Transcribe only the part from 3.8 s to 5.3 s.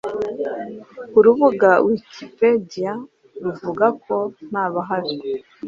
ko ntabahari